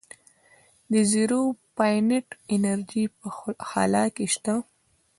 [0.91, 1.41] د زیرو
[1.77, 3.27] پاینټ انرژي په
[3.69, 4.53] خلا کې شته.